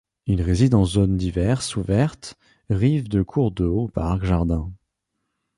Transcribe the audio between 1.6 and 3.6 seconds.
ouvertes, rives de cours